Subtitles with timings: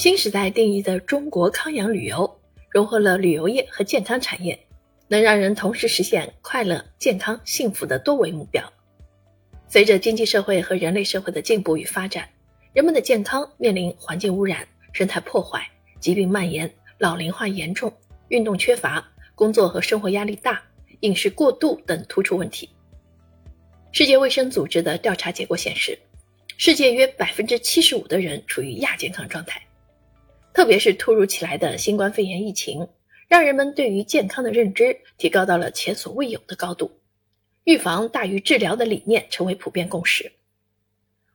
[0.00, 4.58] 新时代定义的中国康养旅游，融合了旅游业和健康产业，
[5.08, 8.64] 能让人同时实现快乐、健康、幸福的多维目标。
[9.68, 12.26] 随着经济社会和人类社会的进步与发展，
[12.72, 15.70] 人们的健康面临环境污染、生态破坏、
[16.00, 17.92] 疾病蔓延、老龄化严重、
[18.28, 20.62] 运动缺乏、工作和生活压力大、
[21.00, 22.66] 饮食过度等突出问题。
[23.92, 25.98] 世界卫生组织的调查结果显示，
[26.56, 29.60] 世界约百分之七十五的人处于亚健康状态。
[30.52, 32.88] 特别是突如其来的新冠肺炎疫情，
[33.28, 36.90] 让人们对于健康的认知提高到了前所未有的高度。
[37.64, 40.32] 预防大于治疗的理念成为普遍共识。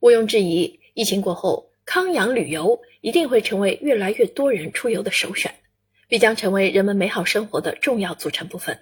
[0.00, 5.54] 毋庸置疑，疫情过后，康养旅游一定会成为越来越多人出游的首选，
[6.06, 8.78] 必将成为人们美好生活的重要组成部分。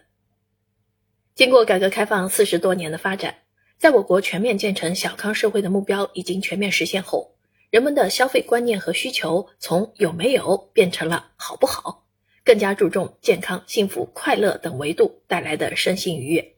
[1.35, 3.37] 经过改革开放四十多年的发展，
[3.79, 7.36] 在我国全面建成小康社会的目标已经全面实现后。
[7.77, 12.07] 人们的消费观念和需求从有没有变成了好不好，
[12.43, 16.55] 更加注重健康、幸福、快乐等维度带来的身心愉悦。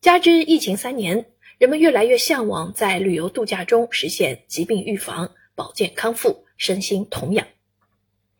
[0.00, 1.26] 加之疫情三年，
[1.58, 7.46] 人们越来越向往在旅游度假中实现疾病预防、保健康复、身心同养。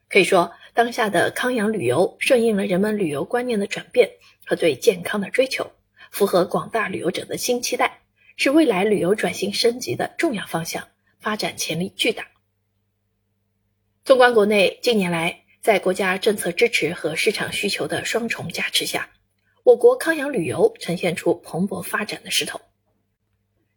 [0.08, 4.08] 可以说，当下的康养旅游顺应了人们旅游观念的转变
[4.46, 5.70] 和对健康的追求，
[6.10, 8.00] 符合广大旅游者的新期待，
[8.38, 10.82] 是未来旅游转型升级的重要方向。
[11.24, 12.28] 发展潜力巨大。
[14.04, 19.08] 纵观国内，近年来在国家政策支持和市场需求的双重加持下，
[19.62, 22.60] 我国康养旅游呈现出蓬勃发展的势头。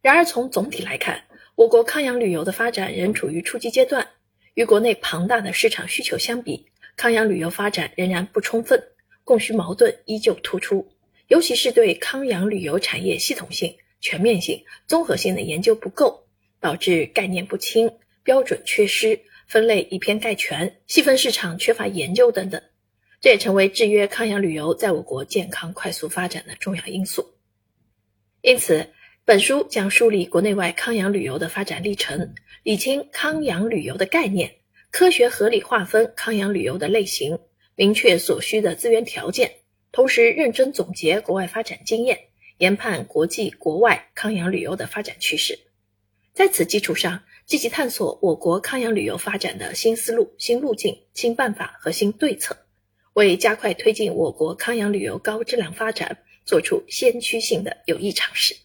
[0.02, 1.24] 然而，从总体来看，
[1.56, 4.06] 我国康养旅游的发展仍处于初级阶段，
[4.54, 8.84] 与国内庞大的市场需求相比，康养旅游发展仍然不充分，
[9.24, 10.86] 供需矛盾依旧突出。
[11.30, 16.27] 尤其是对康养旅游产业系统性、全面性、综合性的研究不够。
[16.60, 17.92] 导致概念不清、
[18.24, 22.62] 标准缺失、分类以偏概全、细分市场缺乏研究等等，
[23.22, 27.34] 这也成为制约康养旅游在我国健康快速发展的重要因素。
[28.42, 28.90] 因此，
[29.26, 32.34] 本书将梳理国内外康养旅游的发展历程，
[32.64, 34.56] 理清康养旅游的概念，
[34.92, 37.38] 科学合理划分康养旅游的类型，
[37.76, 39.52] 明确所需的资源条件，
[39.92, 42.18] 同时认真总结国外发展经验，
[42.58, 45.60] 研判国际国外康养旅游的发展趋势。
[46.38, 52.56] 在此基础上，积极探索我国康养旅游发展的新思路、新路径、新办法和新对策，
[53.14, 56.16] 为加快推进我国康养旅游高质量发展
[56.46, 58.56] 做出先驱性的有益尝试。